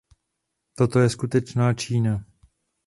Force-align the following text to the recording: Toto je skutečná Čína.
Toto 0.75 0.97
je 0.99 1.09
skutečná 1.13 1.69
Čína. 1.77 2.25